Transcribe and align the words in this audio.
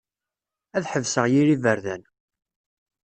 Ad 0.75 0.83
ḥebseɣ 0.91 1.25
yir 1.33 1.47
iberdan. 1.55 2.03